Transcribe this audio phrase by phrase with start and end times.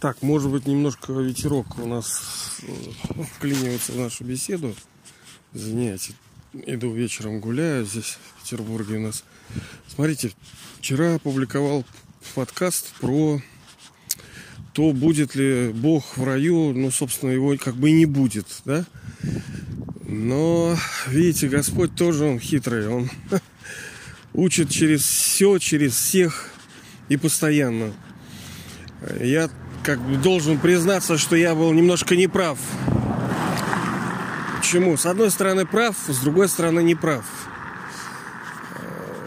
[0.00, 4.74] Так, может быть, немножко ветерок у нас э, вклинивается в нашу беседу.
[5.52, 6.14] Извиняйте,
[6.54, 9.24] иду вечером гуляю здесь, в Петербурге у нас.
[9.88, 10.32] Смотрите,
[10.78, 11.84] вчера опубликовал
[12.34, 13.42] подкаст про
[14.72, 16.72] то, будет ли Бог в раю.
[16.72, 18.86] Ну, собственно, его как бы и не будет, да?
[20.06, 22.88] Но, видите, Господь тоже он хитрый.
[22.88, 23.10] Он
[24.32, 26.48] учит через все, через всех
[27.10, 27.92] и постоянно.
[29.20, 29.50] Я
[29.82, 32.58] как бы должен признаться, что я был немножко неправ.
[34.58, 34.96] Почему?
[34.96, 37.24] С одной стороны прав, с другой стороны не прав.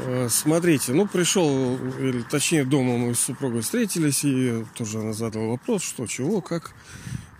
[0.05, 5.47] Э, смотрите, ну пришел, или точнее дома мы с супругой встретились, и тоже она задала
[5.47, 6.73] вопрос, что, чего, как.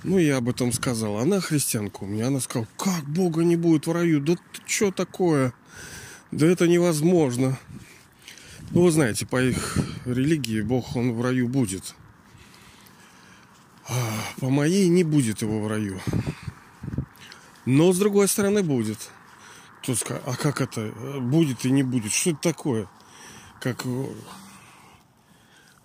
[0.03, 1.17] Ну, я об этом сказал.
[1.17, 2.27] Она христианка у меня.
[2.27, 4.19] Она сказала, как Бога не будет в раю?
[4.19, 4.35] Да
[4.65, 5.53] что такое?
[6.31, 7.57] Да это невозможно.
[8.71, 11.95] Ну, вы знаете, по их религии Бог, он в раю будет.
[13.87, 13.95] А
[14.39, 15.99] по моей не будет его в раю.
[17.65, 18.97] Но, с другой стороны, будет.
[19.81, 20.91] Тут скажет, а как это?
[21.19, 22.11] Будет и не будет.
[22.11, 22.89] Что это такое?
[23.59, 23.85] Как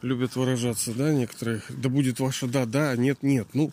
[0.03, 1.63] любят выражаться, да, некоторые.
[1.69, 3.49] Да будет ваше да, да, нет, нет.
[3.55, 3.73] Ну,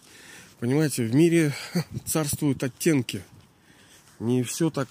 [0.59, 1.53] понимаете, в мире
[2.05, 3.23] царствуют оттенки.
[4.19, 4.89] Не все так,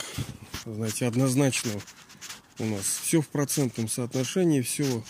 [0.65, 1.73] знаете, однозначно
[2.59, 2.85] у нас.
[3.03, 5.03] Все в процентном соотношении, все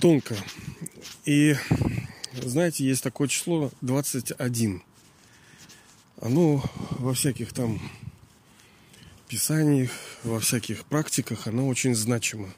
[0.00, 0.36] тонко.
[1.24, 1.56] И
[2.34, 4.82] знаете, есть такое число 21
[6.20, 6.62] оно
[6.98, 7.80] во всяких там
[9.28, 9.90] писаниях,
[10.22, 12.48] во всяких практиках, оно очень значимо.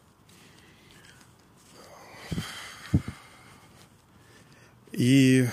[4.91, 5.47] И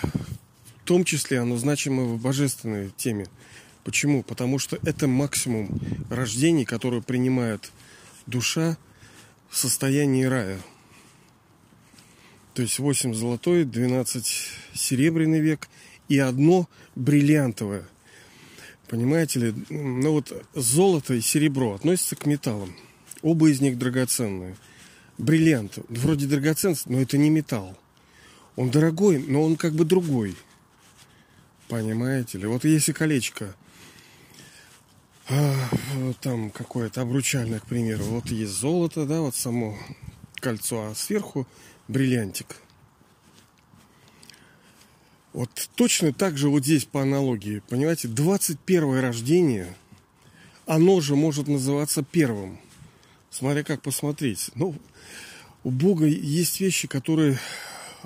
[0.81, 3.27] в том числе оно значимо в божественной теме.
[3.83, 4.23] Почему?
[4.23, 7.71] Потому что это максимум рождений, которые принимает
[8.25, 8.77] душа
[9.49, 10.59] в состоянии рая.
[12.59, 14.25] То есть 8 золотой, 12
[14.73, 15.69] серебряный век
[16.09, 17.87] и одно бриллиантовое–
[18.89, 22.75] Понимаете ли, ну вот золото и серебро относятся к металлам.
[23.21, 24.57] Оба из них драгоценные.
[25.17, 27.77] Бриллиант, вроде драгоценность, но это не металл.
[28.57, 30.35] Он дорогой, но он как бы другой.
[31.69, 32.45] Понимаете ли?
[32.45, 33.55] Вот если колечко,
[35.29, 35.55] а,
[36.19, 39.77] там какое-то обручальное, к примеру, вот есть золото, да, вот само
[40.41, 41.47] кольцо, а сверху
[41.89, 42.55] бриллиантик–
[45.33, 49.75] вот точно так же вот здесь по аналогии, понимаете, 21 рождение,
[50.65, 52.59] оно же может называться первым.
[53.29, 54.49] Смотря как посмотреть.
[54.55, 54.75] Ну,
[55.63, 57.37] у Бога есть вещи, которые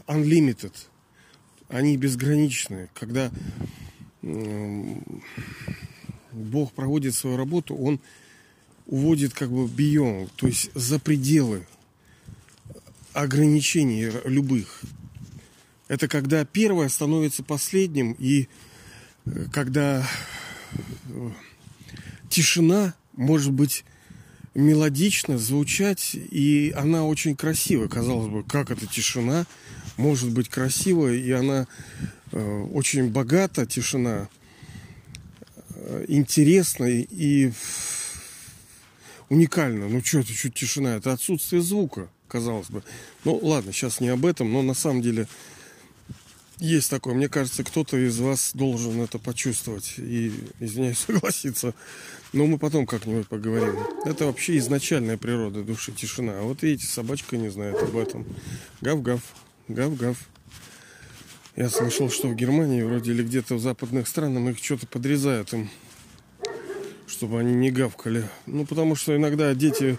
[0.05, 0.73] unlimited,
[1.69, 2.89] они безграничные.
[2.93, 3.31] Когда
[6.31, 8.01] Бог проводит свою работу, Он
[8.85, 11.65] уводит как бы beyond, то есть за пределы
[13.13, 14.81] ограничений любых.
[15.87, 18.47] Это когда первое становится последним, и
[19.25, 20.07] э, когда
[21.07, 21.31] э,
[22.29, 23.85] тишина может быть
[24.55, 27.87] мелодично звучать, и она очень красивая.
[27.87, 29.45] Казалось бы, как эта тишина
[29.97, 31.67] может быть красивая, и она
[32.31, 34.29] э, очень богата, тишина,
[36.07, 37.51] интересная и
[39.33, 39.89] уникальна.
[39.89, 40.95] Ну что это, что тишина?
[40.95, 42.83] Это отсутствие звука, казалось бы.
[43.25, 45.27] Ну ладно, сейчас не об этом, но на самом деле
[46.59, 47.13] есть такое.
[47.15, 51.73] Мне кажется, кто-то из вас должен это почувствовать и, извиняюсь, согласиться.
[52.31, 53.75] Но мы потом как-нибудь поговорим.
[54.05, 56.39] Это вообще изначальная природа души, тишина.
[56.39, 58.25] А вот видите, собачка не знает об этом.
[58.81, 59.21] Гав-гав,
[59.67, 60.17] гав-гав.
[61.55, 65.69] Я слышал, что в Германии вроде или где-то в западных странах их что-то подрезают им,
[67.23, 68.27] чтобы они не гавкали.
[68.47, 69.97] Ну, потому что иногда дети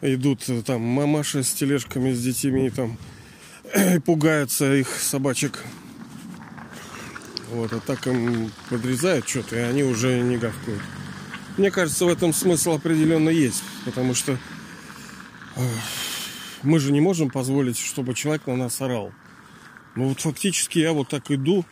[0.00, 2.98] идут, там, мамаши с тележками, с детьми, там,
[4.06, 5.64] пугаются их собачек.
[7.50, 10.80] Вот, а так им подрезают что-то, и они уже не гавкают.
[11.58, 14.38] Мне кажется, в этом смысл определенно есть, потому что
[15.56, 15.60] э,
[16.62, 19.10] мы же не можем позволить, чтобы человек на нас орал.
[19.96, 21.64] Ну вот фактически я вот так иду,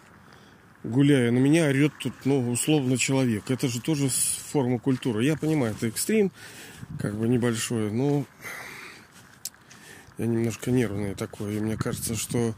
[0.85, 3.51] гуляю, на меня орет тут, ну, условно, человек.
[3.51, 5.25] Это же тоже форма культуры.
[5.25, 6.33] Я понимаю, это экстрим,
[6.99, 8.25] как бы небольшой, но
[10.19, 11.57] я немножко нервный такой.
[11.57, 12.55] И мне кажется, что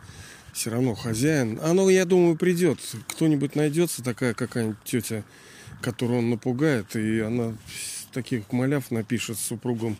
[0.52, 1.58] все равно хозяин.
[1.62, 2.78] Оно, я думаю, придет.
[3.08, 5.24] Кто-нибудь найдется, такая какая-нибудь тетя,
[5.80, 7.54] которую он напугает, и она
[8.12, 9.96] таких маляв напишет с супругом,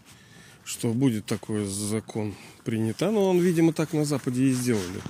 [0.65, 2.35] что будет такой закон
[2.65, 3.03] принят.
[3.03, 5.01] А ну, он, видимо, так на Западе и сделали.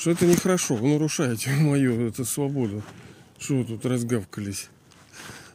[0.00, 2.82] Что это нехорошо, вы нарушаете мою эту свободу.
[3.38, 4.70] Что вы тут разгавкались?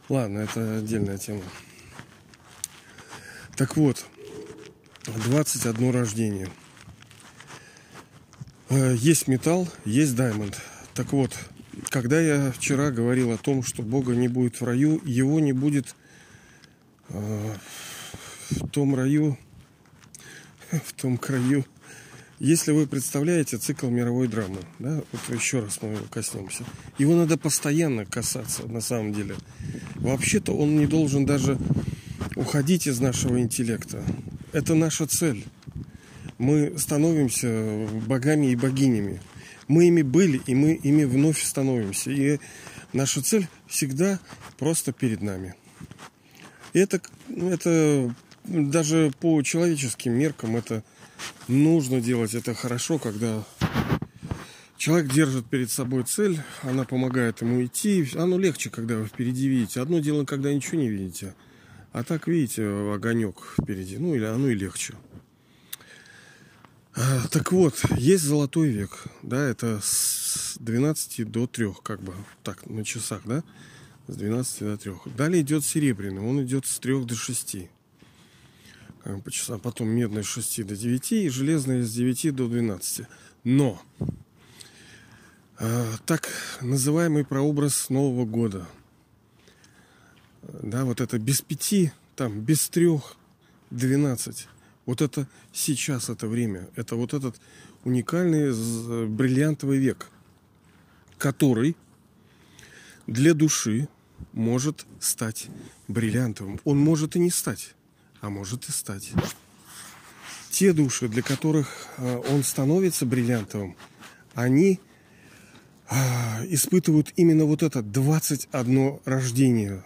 [0.08, 1.42] Ладно, это отдельная тема.
[3.56, 4.06] Так вот,
[5.04, 6.48] 21 рождение.
[8.68, 10.60] Э, есть металл, есть даймонд.
[10.94, 11.36] Так вот,
[11.88, 15.96] когда я вчера говорил о том, что Бога не будет в раю, его не будет
[17.08, 17.54] э,
[18.50, 19.36] в том раю,
[20.70, 21.64] в том краю.
[22.38, 26.64] Если вы представляете цикл мировой драмы, да, вот еще раз мы его коснемся,
[26.98, 29.36] его надо постоянно касаться, на самом деле.
[29.94, 31.58] Вообще-то он не должен даже
[32.34, 34.04] уходить из нашего интеллекта.
[34.52, 35.44] Это наша цель.
[36.36, 39.22] Мы становимся богами и богинями.
[39.66, 42.10] Мы ими были, и мы ими вновь становимся.
[42.10, 42.38] И
[42.92, 44.20] наша цель всегда
[44.58, 45.54] просто перед нами.
[46.74, 50.84] И это, это даже по человеческим меркам это
[51.48, 52.34] нужно делать.
[52.34, 53.44] Это хорошо, когда
[54.76, 58.08] человек держит перед собой цель, она помогает ему идти.
[58.14, 59.80] Оно легче, когда вы впереди видите.
[59.80, 61.34] Одно дело, когда ничего не видите.
[61.92, 63.98] А так, видите, огонек впереди.
[63.98, 64.94] Ну, или оно и легче.
[66.98, 72.64] А, так вот, есть золотой век, да, это с 12 до 3, как бы, так,
[72.64, 73.44] на часах, да,
[74.08, 74.92] с 12 до 3.
[75.14, 77.68] Далее идет серебряный, он идет с 3 до 6
[79.24, 83.06] по часам, потом медный с 6 до 9 и железный с 9 до 12.
[83.44, 83.80] Но
[85.58, 86.28] э, так
[86.60, 88.66] называемый прообраз Нового года,
[90.42, 93.16] да, вот это без пяти, там, без трех,
[93.70, 94.48] 12,
[94.86, 97.36] вот это сейчас это время, это вот этот
[97.84, 98.50] уникальный
[99.06, 100.08] бриллиантовый век,
[101.18, 101.76] который
[103.06, 103.88] для души
[104.32, 105.48] может стать
[105.86, 106.60] бриллиантовым.
[106.64, 107.75] Он может и не стать,
[108.26, 109.12] а может и стать.
[110.50, 113.76] Те души, для которых а, он становится бриллиантовым,
[114.34, 114.80] они
[115.88, 119.84] а, испытывают именно вот это 21 рождение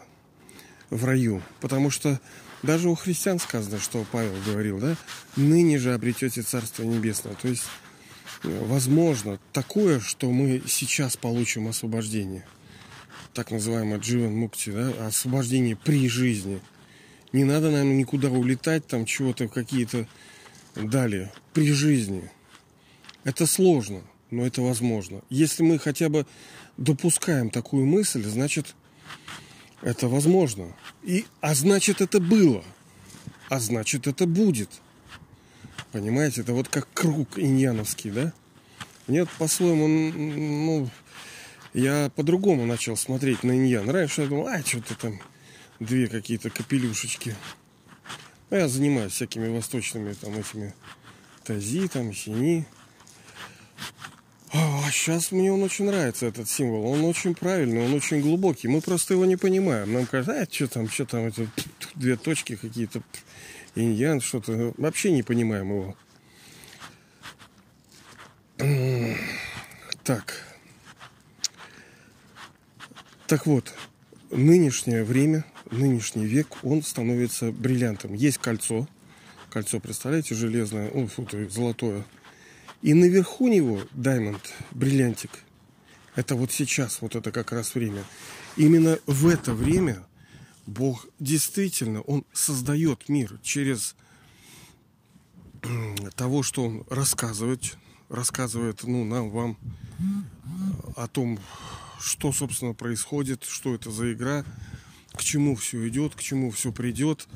[0.88, 1.42] в раю.
[1.60, 2.18] Потому что
[2.62, 4.96] даже у христиан сказано, что Павел говорил, да,
[5.36, 7.34] ныне же обретете Царство Небесное.
[7.34, 7.64] То есть,
[8.44, 12.46] э, возможно, такое, что мы сейчас получим освобождение.
[13.34, 16.60] Так называемое дживан мукти, да, освобождение при жизни.
[17.32, 20.06] Не надо, наверное, никуда улетать, там чего-то какие-то
[20.74, 21.32] далее.
[21.52, 22.30] При жизни.
[23.24, 25.22] Это сложно, но это возможно.
[25.28, 26.26] Если мы хотя бы
[26.76, 28.74] допускаем такую мысль, значит,
[29.82, 30.74] это возможно.
[31.02, 32.64] И, а значит, это было.
[33.48, 34.70] А значит, это будет.
[35.92, 38.32] Понимаете, это вот как круг иньяновский, да?
[39.08, 40.88] Нет, по-своему, ну,
[41.74, 43.88] я по-другому начал смотреть на иньян.
[43.90, 45.20] Раньше я думал, а, что-то там,
[45.80, 47.34] две какие-то капелюшечки.
[48.50, 50.74] А я занимаюсь всякими восточными там этими
[51.44, 52.66] тази, там, сини.
[54.52, 56.84] А сейчас мне он очень нравится, этот символ.
[56.84, 58.66] Он очень правильный, он очень глубокий.
[58.66, 59.92] Мы просто его не понимаем.
[59.92, 61.46] Нам кажется, а что там, что там, это
[61.94, 63.02] две точки какие-то,
[63.76, 64.74] иньян, что-то.
[64.76, 65.96] Вообще не понимаем его.
[70.02, 70.44] Так.
[73.28, 73.72] Так вот,
[74.30, 78.14] нынешнее время, нынешний век, он становится бриллиантом.
[78.14, 78.88] Есть кольцо.
[79.50, 82.04] Кольцо, представляете, железное, о, фу, золотое
[82.82, 84.40] и наверху него даймонд,
[84.72, 85.30] бриллиантик.
[86.16, 88.04] Это вот сейчас, вот это как раз время.
[88.56, 90.04] Именно в это время
[90.66, 93.94] Бог действительно, Он создает мир через
[96.16, 97.76] того, что Он рассказывает,
[98.08, 99.56] рассказывает ну, нам, вам
[100.96, 101.38] о том,
[102.00, 104.44] что, собственно, происходит, что это за игра,
[105.12, 107.28] к чему все идет, к чему все придет.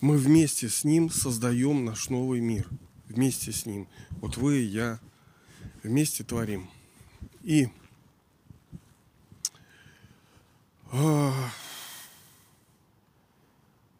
[0.00, 2.68] Мы вместе с Ним создаем наш новый мир–
[3.10, 3.88] вместе с Ним.
[4.20, 5.00] Вот вы и я
[5.82, 6.70] вместе творим.
[7.42, 7.68] И
[10.92, 11.32] э,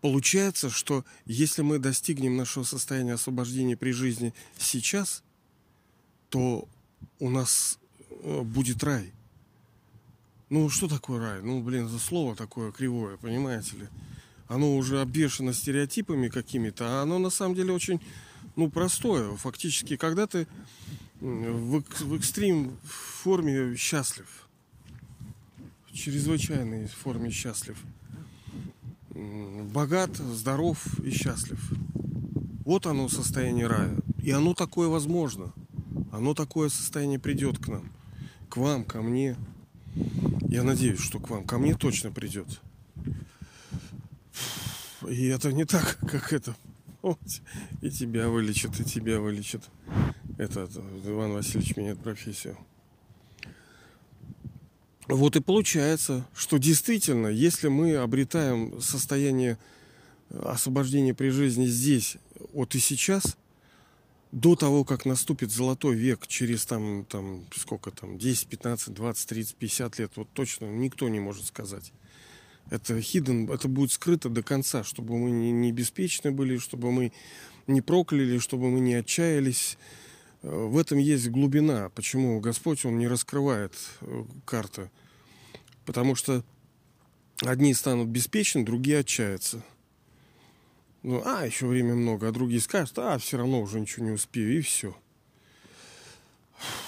[0.01, 5.23] получается, что если мы достигнем нашего состояния освобождения при жизни сейчас,
[6.29, 6.69] то
[7.19, 7.79] у нас
[8.11, 9.13] э, будет рай.
[10.51, 11.43] Ну, что такое рай?
[11.43, 13.89] Ну, блин, это слово такое кривое, понимаете ли?
[14.49, 18.01] Оно уже обвешено стереотипами какими-то, а оно на самом деле очень
[18.57, 19.37] ну, простое.
[19.37, 20.49] Фактически, когда ты
[21.21, 24.27] в, в экстрим форме счастлив,
[25.87, 27.79] в чрезвычайной форме счастлив,
[29.11, 31.61] богат, здоров и счастлив.
[32.65, 33.97] Вот оно состояние рая.
[34.21, 35.53] И оно такое возможно.
[36.11, 37.93] Оно такое состояние придет к нам.
[38.49, 39.37] К вам, ко мне.
[40.51, 41.45] Я надеюсь, что к вам.
[41.45, 42.61] Ко мне точно придет.
[45.09, 46.57] И это не так, как это
[47.81, 49.63] и тебя вылечат, и тебя вылечат.
[50.39, 52.59] Этот Иван Васильевич меняет профессию.
[55.07, 59.57] Вот и получается, что действительно, если мы обретаем состояние
[60.31, 62.17] освобождения при жизни здесь,
[62.53, 63.37] вот и сейчас,
[64.33, 69.57] до того, как наступит золотой век, через там, там сколько там, 10, 15, 20, 30,
[69.57, 71.93] 50 лет, вот точно никто не может сказать.
[72.71, 77.13] Это hidden, это будет скрыто до конца, чтобы мы не, не беспечны были, чтобы мы
[77.67, 79.77] не прокляли, чтобы мы не отчаялись.
[80.43, 84.91] Э, в этом есть глубина, почему Господь, Он не раскрывает э, карты.
[85.85, 86.45] Потому что
[87.43, 89.65] одни станут беспечны, другие отчаятся.
[91.03, 94.59] Ну, а, еще время много, а другие скажут, а, все равно уже ничего не успею,
[94.59, 94.95] и все.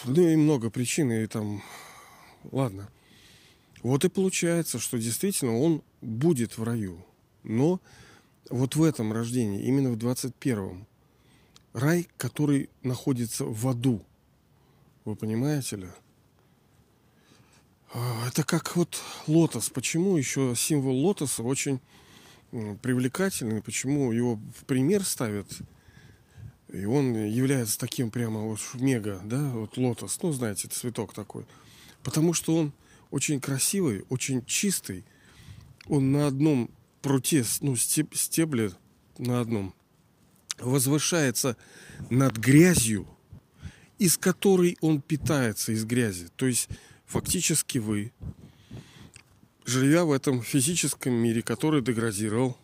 [0.04, 1.62] Ну, и много причин, и там,
[2.50, 2.90] ладно.
[3.82, 7.04] Вот и получается, что действительно он будет в раю.
[7.42, 7.80] Но
[8.50, 10.86] вот в этом рождении, именно в 21-м,
[11.72, 14.04] рай, который находится в аду.
[15.04, 15.88] Вы понимаете ли?
[17.94, 19.70] А, это как вот лотос.
[19.70, 21.80] Почему еще символ лотоса очень
[22.82, 25.48] привлекательный, почему его в пример ставят,
[26.68, 31.46] и он является таким прямо вот мега, да, вот лотос, ну, знаете, цветок такой.
[32.02, 32.72] Потому что он
[33.10, 35.04] очень красивый, очень чистый.
[35.86, 36.70] Он на одном
[37.02, 38.72] пруте, ну, стебле
[39.18, 39.74] на одном
[40.58, 41.56] возвышается
[42.10, 43.06] над грязью,
[43.98, 46.28] из которой он питается из грязи.
[46.36, 46.68] То есть
[47.06, 48.12] фактически вы
[49.64, 52.56] живя в этом физическом мире, который деградировал,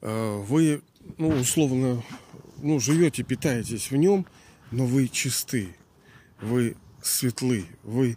[0.00, 0.82] э, вы,
[1.16, 2.02] ну, условно,
[2.58, 4.26] ну, живете, питаетесь в нем,
[4.70, 5.76] но вы чисты,
[6.40, 8.16] вы светлы, вы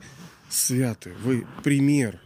[0.50, 2.22] святы, вы пример.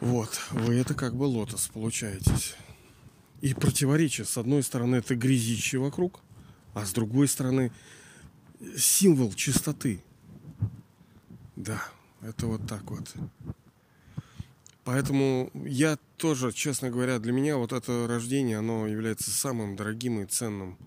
[0.00, 2.54] Вот, вы это как бы лотос получаетесь.
[3.40, 4.24] И противоречие.
[4.24, 6.20] С одной стороны, это грязище вокруг,
[6.74, 7.72] а с другой стороны,
[8.76, 10.02] символ чистоты.
[11.56, 11.82] Да.
[12.22, 13.14] Это вот так вот.
[14.84, 20.26] Поэтому я тоже, честно говоря, для меня вот это рождение, оно является самым дорогим и
[20.26, 20.78] ценным.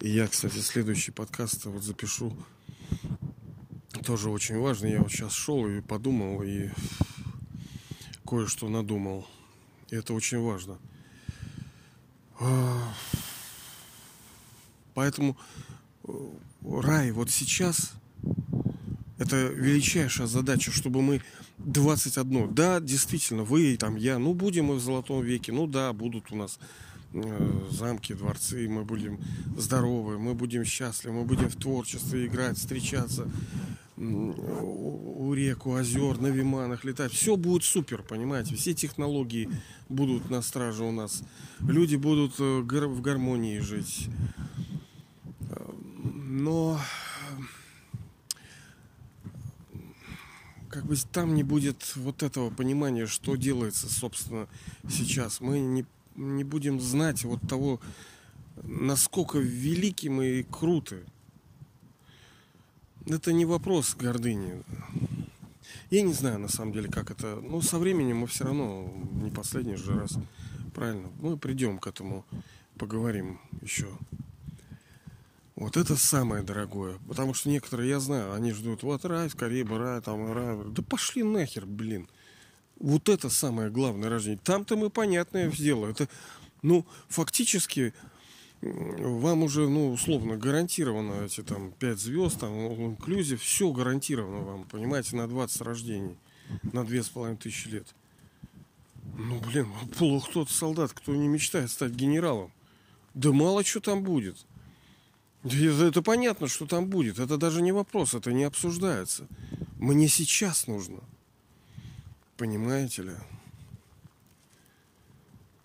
[0.00, 2.32] И я, кстати, следующий подкаст вот запишу.
[4.04, 4.86] Тоже очень важно.
[4.86, 6.70] Я вот сейчас шел и подумал, и
[8.26, 9.26] кое-что надумал.
[9.90, 10.78] И это очень важно.
[14.94, 15.36] Поэтому
[16.04, 16.12] э,
[16.62, 17.92] рай вот сейчас
[19.18, 21.22] это величайшая задача, чтобы мы
[21.58, 22.54] 21.
[22.54, 26.36] Да, действительно, вы, там, я, ну, будем мы в золотом веке, ну, да, будут у
[26.36, 26.58] нас
[27.12, 29.18] э, замки, дворцы, мы будем
[29.56, 33.28] здоровы, мы будем счастливы, мы будем в творчестве играть, встречаться
[33.96, 37.12] у, у рек, у озер, на виманах летать.
[37.12, 38.56] Все будет супер, понимаете?
[38.56, 39.48] Все технологии
[39.88, 41.22] будут на страже у нас.
[41.60, 44.08] Люди будут э, в гармонии жить.
[45.50, 45.70] Э,
[46.02, 46.80] но
[50.74, 54.48] как бы там не будет вот этого понимания, что делается, собственно,
[54.90, 55.40] сейчас.
[55.40, 57.78] Мы не, не будем знать вот того,
[58.64, 61.04] насколько велики мы и круты.
[63.06, 64.64] Это не вопрос гордыни.
[65.90, 67.36] Я не знаю, на самом деле, как это.
[67.36, 70.18] Но со временем мы все равно не последний же раз.
[70.74, 71.08] Правильно.
[71.20, 72.24] Мы придем к этому,
[72.78, 73.86] поговорим еще.
[75.56, 76.98] Вот это самое дорогое.
[77.08, 80.58] Потому что некоторые, я знаю, они ждут, вот рай, скорее бы рай, там рай.
[80.66, 82.08] Да пошли нахер, блин.
[82.80, 84.40] Вот это самое главное рождение.
[84.42, 85.92] Там-то мы понятное сделаем.
[85.92, 86.08] Это,
[86.62, 87.94] ну, фактически
[88.60, 95.16] вам уже, ну, условно, гарантировано эти там 5 звезд, там, инклюзив, все гарантировано вам, понимаете,
[95.16, 96.16] на 20 рождений,
[96.72, 97.94] на две с половиной тысячи лет.
[99.16, 102.50] Ну, блин, плохо тот солдат, кто не мечтает стать генералом.
[103.12, 104.44] Да мало что там будет.
[105.44, 107.18] Это понятно, что там будет.
[107.18, 109.26] Это даже не вопрос, это не обсуждается.
[109.78, 111.00] Мне сейчас нужно.
[112.36, 113.12] Понимаете ли?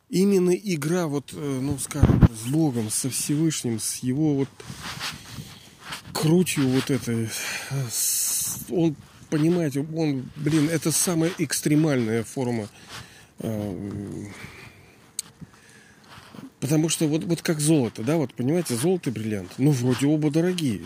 [0.09, 4.50] Именно игра, вот, э, ну, скажем, с Богом, со Всевышним, с его вот
[6.13, 7.29] крутью вот этой,
[8.69, 8.95] он,
[9.29, 12.67] понимаете, он, блин, это самая экстремальная форма
[13.38, 14.25] э,
[16.60, 20.30] Потому что вот, вот как золото, да, вот понимаете, золото и бриллиант, ну вроде оба
[20.30, 20.82] дорогие.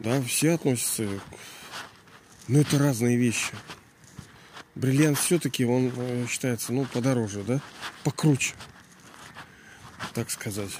[0.00, 1.06] Да, все относятся
[2.48, 3.52] Но это разные вещи.
[4.74, 7.60] Бриллиант все-таки, он э, считается, ну, подороже, да?
[8.02, 8.54] Покруче.
[10.14, 10.70] Так сказать.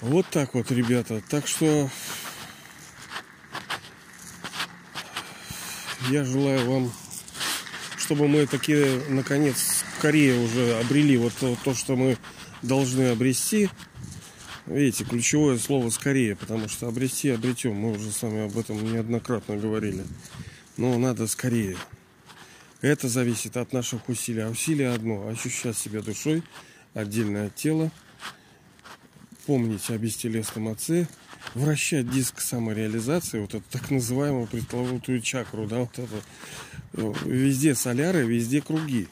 [0.00, 1.22] Вот так вот, ребята.
[1.28, 1.90] Так что
[6.10, 6.92] я желаю вам,
[8.10, 12.18] чтобы мы такие, наконец, скорее уже обрели вот то, то, что мы
[12.60, 13.70] должны обрести.
[14.66, 17.76] Видите, ключевое слово скорее, потому что обрести обретем.
[17.76, 20.02] Мы уже с вами об этом неоднократно говорили.
[20.76, 21.76] Но надо скорее.
[22.80, 24.40] Это зависит от наших усилий.
[24.40, 26.42] А усилие одно– ощущать себя душой,
[26.94, 27.92] отдельное тело,
[29.46, 31.06] помнить о бестелесном отце,
[31.54, 36.22] вращать диск самореализации, вот эту так называемую пресловутую чакру, да, вот это.
[37.24, 39.08] Везде соляры, везде круги.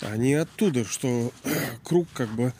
[0.00, 1.32] Они оттуда, что
[1.84, 2.52] круг как бы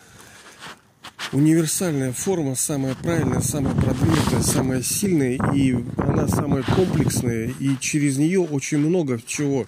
[1.32, 8.40] универсальная форма, самая правильная, самая продвинутая, самая сильная, и она самая комплексная, и через нее
[8.40, 9.66] очень много чего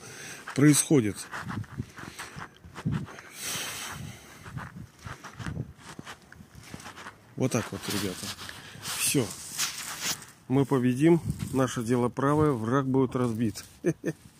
[0.54, 1.16] происходит.
[7.36, 8.51] Вот так вот, ребята.
[9.12, 9.26] Все.
[10.48, 11.20] Мы победим.
[11.52, 12.52] Наше дело правое.
[12.52, 13.62] Враг будет разбит.